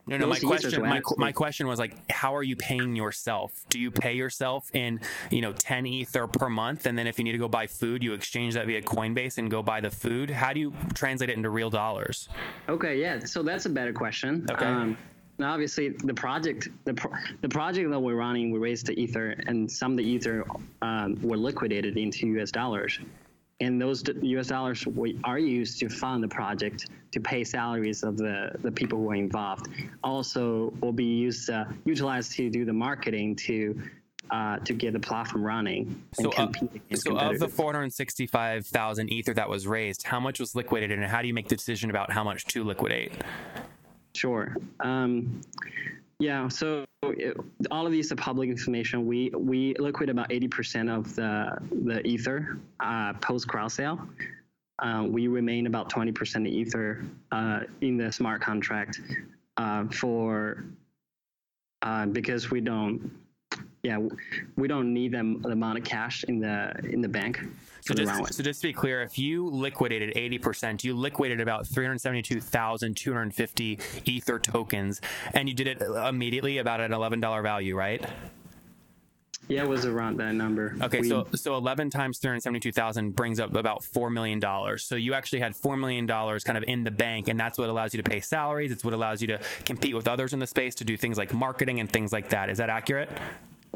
[0.09, 0.29] no, no.
[0.29, 3.65] My question, my, my question was like, how are you paying yourself?
[3.69, 5.01] Do you pay yourself in,
[5.33, 8.05] you know, ten ether per month, and then if you need to go buy food,
[8.05, 10.31] you exchange that via Coinbase and go buy the food?
[10.31, 12.29] How do you translate it into real dollars?
[12.69, 13.19] Okay, yeah.
[13.25, 14.47] So that's a better question.
[14.49, 14.65] Okay.
[14.65, 14.97] Um,
[15.39, 19.31] now, obviously, the project, the pro- the project that we're running, we raised the ether,
[19.49, 20.45] and some of the ether
[20.83, 22.53] um, were liquidated into U.S.
[22.53, 23.01] dollars
[23.61, 24.87] and those US dollars
[25.25, 29.15] are used to fund the project to pay salaries of the, the people who are
[29.15, 29.69] involved.
[30.05, 33.81] Also, will be used uh, utilized to do the marketing to
[34.31, 36.03] uh, to get the platform running.
[36.13, 36.51] So, uh,
[36.95, 41.29] so of the 465,000 ether that was raised, how much was liquidated, and how do
[41.29, 43.13] you make the decision about how much to liquidate?
[44.15, 44.57] Sure.
[44.81, 45.43] Um,
[46.19, 47.37] yeah, so it,
[47.71, 49.07] all of these are public information.
[49.07, 54.01] We we liquid about 80% of the the ether uh, post crowd sale.
[54.79, 57.03] Uh, we remain about 20% ether
[57.33, 59.01] uh, in the smart contract
[59.57, 60.65] uh, for
[61.81, 63.11] uh, because we don't
[63.87, 64.01] yeah,
[64.57, 67.39] we don't need them the amount of cash in the in the bank.
[67.83, 73.79] So just, so just to be clear, if you liquidated 80%, you liquidated about 372,250
[74.05, 75.01] Ether tokens,
[75.35, 78.05] and you did it uh, immediately about an $11 value, right?
[79.47, 80.75] Yeah, it was around that number.
[80.83, 84.43] Okay, we, so so 11 times 372,000 brings up about $4 million.
[84.79, 87.95] So you actually had $4 million kind of in the bank, and that's what allows
[87.95, 88.73] you to pay salaries.
[88.73, 91.33] It's what allows you to compete with others in the space to do things like
[91.33, 92.51] marketing and things like that.
[92.51, 93.09] Is that accurate?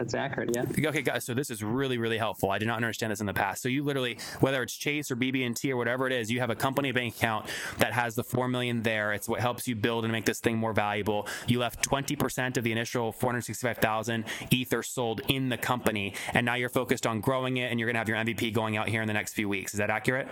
[0.01, 0.49] That's accurate.
[0.55, 0.89] Yeah.
[0.89, 1.25] Okay, guys.
[1.27, 2.51] So this is really, really helpful.
[2.51, 3.61] I did not understand this in the past.
[3.61, 6.55] So you literally, whether it's Chase or BB&T or whatever it is, you have a
[6.55, 9.13] company bank account that has the four million there.
[9.13, 11.29] It's what helps you build and make this thing more valuable.
[11.47, 16.71] You left 20% of the initial 465,000 ether sold in the company, and now you're
[16.71, 19.13] focused on growing it, and you're gonna have your MVP going out here in the
[19.13, 19.75] next few weeks.
[19.75, 20.29] Is that accurate?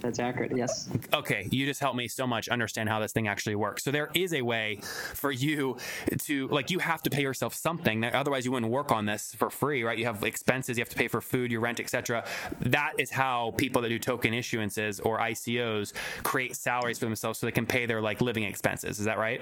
[0.00, 0.56] That's accurate.
[0.56, 0.88] Yes.
[1.12, 1.48] Okay.
[1.50, 3.84] You just helped me so much understand how this thing actually works.
[3.84, 4.80] So there is a way
[5.14, 5.76] for you
[6.22, 8.04] to like you have to pay yourself something.
[8.04, 9.98] Otherwise, you wouldn't work on this for free, right?
[9.98, 10.76] You have expenses.
[10.76, 12.24] You have to pay for food, your rent, etc.
[12.60, 17.46] That is how people that do token issuances or ICOs create salaries for themselves so
[17.46, 18.98] they can pay their like living expenses.
[18.98, 19.40] Is that right?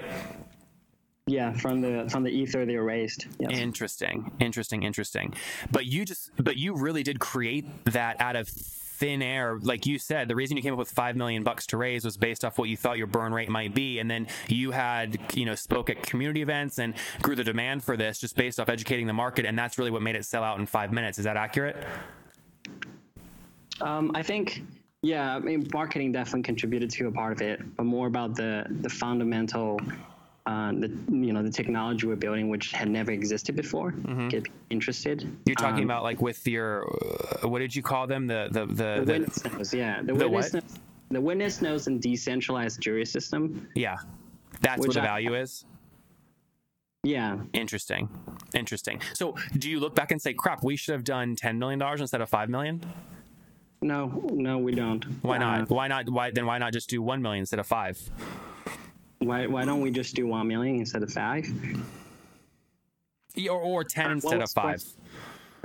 [1.25, 3.27] Yeah, from the from the ether they were raised.
[3.39, 3.57] Yes.
[3.57, 5.33] Interesting, interesting, interesting.
[5.71, 8.49] But you just, but you really did create that out of
[8.99, 9.57] thin air.
[9.61, 12.17] Like you said, the reason you came up with five million bucks to raise was
[12.17, 15.45] based off what you thought your burn rate might be, and then you had you
[15.45, 19.07] know spoke at community events and grew the demand for this just based off educating
[19.07, 21.17] the market, and that's really what made it sell out in five minutes.
[21.17, 21.77] Is that accurate?
[23.81, 24.63] Um, I think.
[25.05, 28.65] Yeah, I mean, marketing definitely contributed to a part of it, but more about the
[28.81, 29.77] the fundamental
[30.45, 33.91] uh, the you know the technology we're building, which had never existed before,
[34.29, 35.19] get interested.
[35.21, 35.35] Mm-hmm.
[35.45, 36.83] You're talking Um, about like with your
[37.43, 38.27] uh, what did you call them?
[38.27, 40.79] The the the, the, the, witness nodes, yeah, the, the witness nodes,
[41.11, 43.67] the witness nodes and decentralized jury system.
[43.75, 43.97] yeah.
[44.61, 45.65] That's what the I- value is.
[47.05, 48.07] Yeah, Interesting.
[48.53, 49.01] Interesting.
[49.13, 51.99] So, do you look back and say, "Crap, we should have done 10 million dollars
[51.99, 52.81] instead of 5 million?"
[53.81, 55.03] no, no, we don't.
[55.21, 55.61] Why not?
[55.63, 56.07] Uh, why not?
[56.09, 58.09] Why then why not just do 1 million instead of 5?
[59.25, 61.47] Why why don't we just do one million instead of five?
[63.49, 64.83] Or, or 10 instead of 5.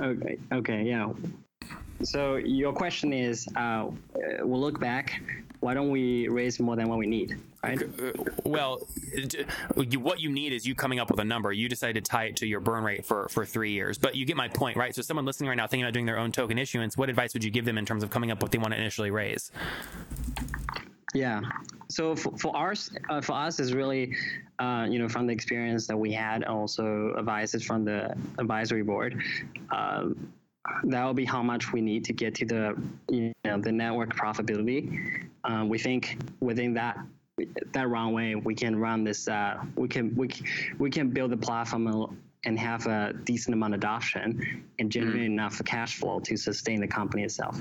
[0.01, 1.11] Okay, okay, yeah.
[2.01, 3.89] So your question is, uh,
[4.39, 5.21] we'll look back.
[5.59, 7.81] Why don't we raise more than what we need, right?
[7.83, 8.13] Uh,
[8.45, 8.87] Well,
[9.75, 11.51] what you need is you coming up with a number.
[11.51, 13.97] You decide to tie it to your burn rate for, for three years.
[13.97, 14.95] But you get my point, right?
[14.95, 17.43] So, someone listening right now thinking about doing their own token issuance, what advice would
[17.43, 19.51] you give them in terms of coming up with what they want to initially raise?
[21.13, 21.41] Yeah.
[21.89, 24.15] So for, for ours, uh, for us, is really,
[24.59, 29.21] uh, you know, from the experience that we had, also advices from the advisory board.
[29.71, 30.31] Um,
[30.83, 34.15] that will be how much we need to get to the, you know, the network
[34.15, 35.27] profitability.
[35.43, 36.97] Um, we think within that
[37.71, 39.27] that runway, we can run this.
[39.27, 40.29] Uh, we can we
[40.77, 41.87] we can build the platform
[42.45, 46.87] and have a decent amount of adoption and generate enough cash flow to sustain the
[46.87, 47.59] company itself.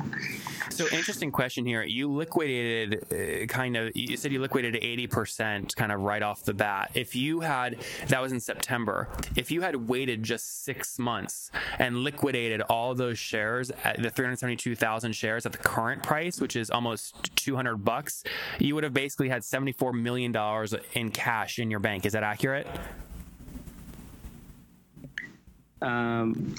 [0.70, 1.82] So interesting question here.
[1.82, 3.96] You liquidated uh, kind of.
[3.96, 6.92] You said you liquidated eighty percent, kind of right off the bat.
[6.94, 9.08] If you had that was in September.
[9.36, 14.24] If you had waited just six months and liquidated all those shares at the three
[14.24, 18.22] hundred seventy-two thousand shares at the current price, which is almost two hundred bucks,
[18.58, 22.06] you would have basically had seventy-four million dollars in cash in your bank.
[22.06, 22.66] Is that accurate?
[25.80, 26.54] Um,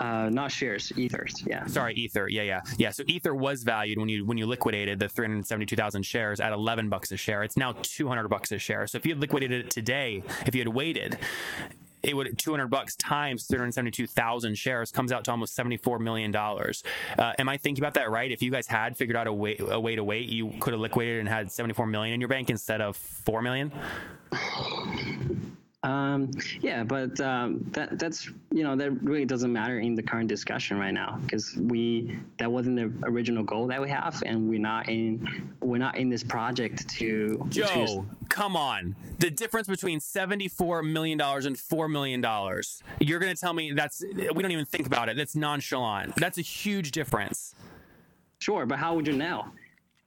[0.00, 1.42] uh, not shares, ethers.
[1.46, 1.66] Yeah.
[1.66, 2.28] Sorry, Ether.
[2.28, 2.90] Yeah, yeah, yeah.
[2.90, 7.12] So Ether was valued when you when you liquidated the 372,000 shares at 11 bucks
[7.12, 7.42] a share.
[7.42, 8.86] It's now 200 bucks a share.
[8.86, 11.18] So if you had liquidated it today, if you had waited,
[12.02, 16.82] it would 200 bucks times 372,000 shares comes out to almost 74 million dollars.
[17.16, 18.30] Uh, am I thinking about that right?
[18.30, 20.80] If you guys had figured out a way a way to wait, you could have
[20.80, 23.72] liquidated and had 74 million in your bank instead of 4 million.
[25.84, 30.28] Um, yeah, but um, that that's you know that really doesn't matter in the current
[30.28, 34.60] discussion right now because we that wasn't the original goal that we have, and we're
[34.60, 38.94] not in we're not in this project to Joe, to- come on.
[39.18, 42.20] The difference between $74 million and $4 million.
[42.98, 45.16] You're going to tell me that's, we don't even think about it.
[45.16, 46.16] That's nonchalant.
[46.16, 47.54] That's a huge difference.
[48.40, 49.46] sure, but how would you know?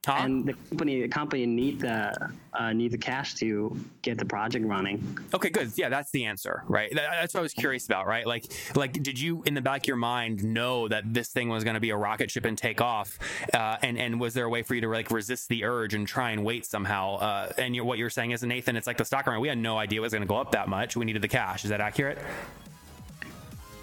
[0.06, 0.18] Huh?
[0.20, 4.64] And the company the company need the uh, need the cash to get the project
[4.64, 5.02] running.
[5.34, 5.72] okay, good.
[5.74, 6.90] Yeah, that's the answer, right?
[6.94, 8.24] That- That's what I was curious about, right?
[8.24, 8.44] Like,
[8.76, 11.74] like, did you in the back of your mind know that this thing was going
[11.74, 13.18] to be a rocket ship and take off?
[13.52, 16.06] Uh, and and was there a way for you to like resist the urge and
[16.06, 17.16] try and wait somehow?
[17.16, 19.40] Uh, and you're, what you're saying is, Nathan, it's like the stock market.
[19.40, 20.96] We had no idea it was going to go up that much.
[20.96, 21.64] We needed the cash.
[21.64, 22.18] Is that accurate?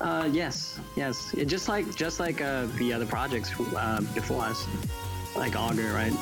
[0.02, 1.34] Uh, yes, yes.
[1.34, 4.66] It just like just like uh, the other projects uh, before us,
[5.36, 6.14] like Augur, right?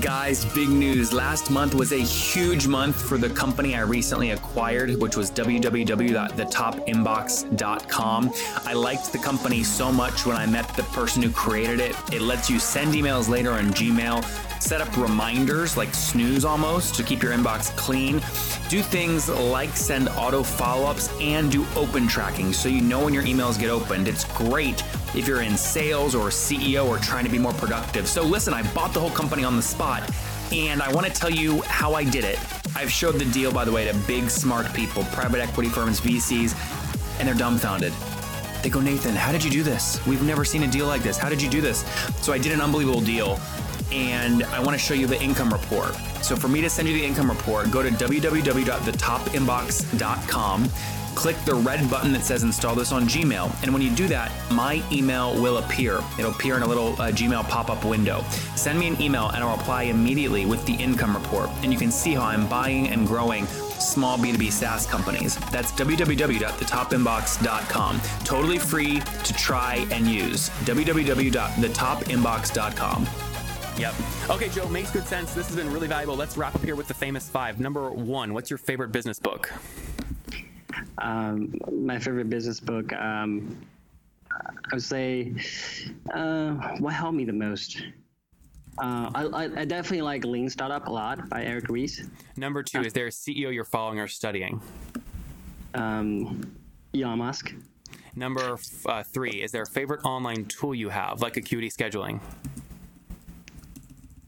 [0.00, 1.12] Guys, big news.
[1.12, 8.32] Last month was a huge month for the company I recently acquired, which was www.thetopinbox.com.
[8.64, 11.96] I liked the company so much when I met the person who created it.
[12.12, 14.22] It lets you send emails later on Gmail,
[14.62, 18.22] set up reminders like snooze almost to keep your inbox clean,
[18.68, 23.12] do things like send auto follow ups, and do open tracking so you know when
[23.12, 24.06] your emails get opened.
[24.06, 24.84] It's great
[25.14, 28.08] if you're in sales or CEO or trying to be more productive.
[28.08, 30.08] So, listen, I bought the whole company on the spot,
[30.52, 32.38] and I want to tell you how I did it.
[32.76, 36.54] I've showed the deal, by the way, to big, smart people, private equity firms, VCs,
[37.18, 37.92] and they're dumbfounded.
[38.62, 40.04] They go, Nathan, how did you do this?
[40.06, 41.16] We've never seen a deal like this.
[41.16, 41.84] How did you do this?
[42.22, 43.40] So I did an unbelievable deal,
[43.90, 45.94] and I want to show you the income report.
[46.22, 50.70] So for me to send you the income report, go to www.thetopinbox.com,
[51.14, 54.32] click the red button that says install this on Gmail, and when you do that,
[54.50, 56.00] my email will appear.
[56.18, 58.24] It'll appear in a little uh, Gmail pop-up window.
[58.56, 61.90] Send me an email, and I'll reply immediately with the income report, and you can
[61.90, 65.36] see how I'm buying and growing small B2B SaaS companies.
[65.50, 68.00] That's www.thetopinbox.com.
[68.24, 70.50] Totally free to try and use.
[70.50, 73.06] www.thetopinbox.com.
[73.76, 73.94] Yep.
[74.28, 75.32] Okay, Joe, makes good sense.
[75.32, 76.14] This has been really valuable.
[76.14, 77.58] Let's wrap up here with the famous five.
[77.60, 79.50] Number one, what's your favorite business book?
[81.00, 83.56] Um, my favorite business book, um,
[84.30, 85.34] I would say,
[86.14, 87.82] uh, what helped me the most?
[88.78, 92.06] Uh, I, I, I definitely like Lean Startup a lot by Eric Ries.
[92.36, 94.60] Number two, is there a CEO you're following or studying?
[95.74, 96.56] Um,
[96.94, 97.54] Elon Musk.
[98.16, 102.20] Number f- uh, three, is there a favorite online tool you have, like Acuity Scheduling?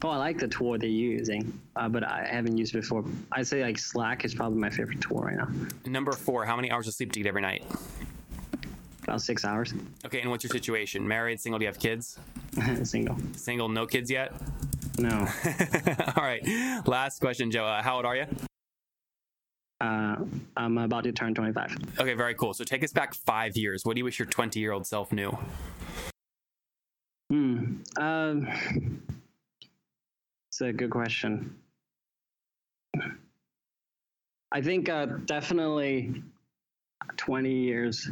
[0.04, 3.04] Oh, I like the tool they're using, uh, but I haven't used it before.
[3.30, 5.48] I'd say like Slack is probably my favorite tool right now.
[5.86, 7.64] Number four, how many hours of sleep do you get every night?
[9.04, 9.72] About six hours.
[10.04, 11.06] Okay, and what's your situation?
[11.06, 11.58] Married, single?
[11.58, 12.18] Do you have kids?
[12.84, 13.16] Single.
[13.34, 14.32] Single, no kids yet?
[14.98, 15.08] No.
[16.16, 16.42] All right.
[16.86, 17.64] Last question, Joe.
[17.64, 18.26] Uh, how old are you?
[19.80, 20.16] Uh,
[20.56, 21.76] I'm about to turn 25.
[21.98, 22.54] Okay, very cool.
[22.54, 23.84] So take us back five years.
[23.84, 25.36] What do you wish your 20 year old self knew?
[27.30, 27.76] Hmm.
[27.96, 28.48] Um,
[30.68, 31.56] a good question.
[34.52, 36.22] I think uh, definitely
[37.16, 38.08] 20 years.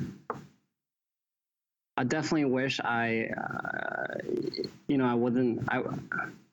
[1.97, 4.19] I definitely wish I, uh,
[4.89, 5.69] you know, I wasn't.
[5.69, 5.83] I,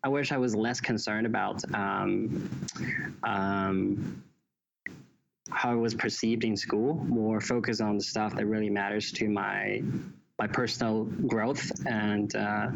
[0.03, 2.49] I wish I was less concerned about um,
[3.23, 4.23] um,
[5.49, 6.95] how I was perceived in school.
[6.95, 9.81] More focused on the stuff that really matters to my
[10.37, 12.67] my personal growth and uh,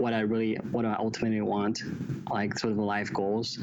[0.00, 1.82] what I really, what I ultimately want,
[2.30, 3.58] like sort of the life goals.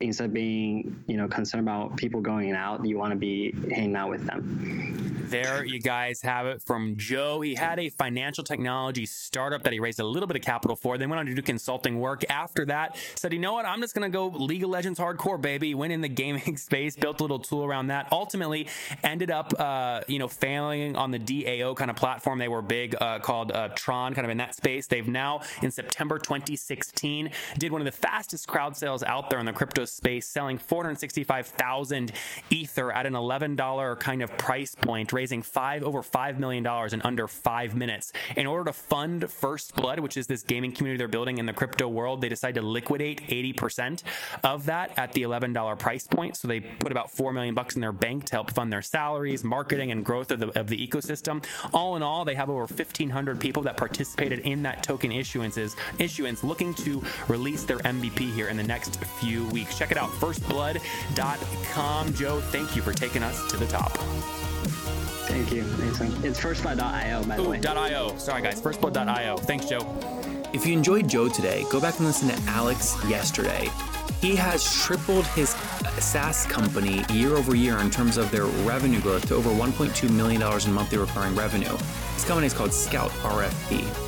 [0.00, 3.96] Instead of being, you know, concerned about people going out, you want to be hanging
[3.96, 5.04] out with them.
[5.28, 7.40] There you guys have it from Joe.
[7.40, 10.98] He had a financial technology startup that he raised a little bit of capital for.
[10.98, 12.24] Then went on to do consulting work.
[12.28, 13.64] After that, said, you know what?
[13.64, 15.74] I'm just going to go League of Legends hardcore, baby.
[15.74, 18.08] Went in the gaming space, built a little tool around that.
[18.12, 18.68] Ultimately,
[19.02, 22.38] ended up, uh, you know, failing on the DAO kind of platform.
[22.38, 24.86] They were big uh, called uh, Tron, kind of in that space.
[24.86, 29.46] They've now, in September 2016, did one of the fastest crowd sales out there in
[29.46, 32.12] the crypto space, selling 465,000
[32.50, 37.02] Ether at an $11 kind of price point raising five over five million dollars in
[37.02, 38.12] under five minutes.
[38.36, 41.52] In order to fund First Blood, which is this gaming community they're building in the
[41.52, 44.02] crypto world, they decided to liquidate 80%
[44.42, 46.36] of that at the $11 price point.
[46.36, 49.44] So they put about four million bucks in their bank to help fund their salaries,
[49.44, 51.44] marketing, and growth of the, of the ecosystem.
[51.72, 56.44] All in all, they have over 1,500 people that participated in that token issuances issuance,
[56.44, 59.73] looking to release their MVP here in the next few weeks.
[59.76, 62.14] Check it out, firstblood.com.
[62.14, 63.92] Joe, thank you for taking us to the top.
[65.26, 66.24] Thank you, Mason.
[66.24, 67.60] It's firstblood.io, by the Ooh, way.
[67.64, 68.16] .io.
[68.18, 68.60] Sorry, guys.
[68.60, 69.36] Firstblood.io.
[69.38, 69.80] Thanks, Joe.
[70.52, 73.68] If you enjoyed Joe today, go back and listen to Alex yesterday.
[74.20, 75.50] He has tripled his
[75.98, 80.40] SaaS company year over year in terms of their revenue growth to over $1.2 million
[80.40, 81.76] in monthly recurring revenue.
[82.14, 84.03] This company is called Scout RFP.